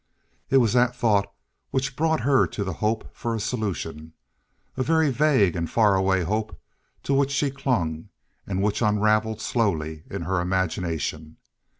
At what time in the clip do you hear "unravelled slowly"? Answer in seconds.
8.81-10.01